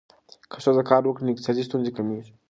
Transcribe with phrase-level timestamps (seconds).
[0.51, 2.31] که ښځه کار وکړي، نو اقتصادي ستونزې کمېږي.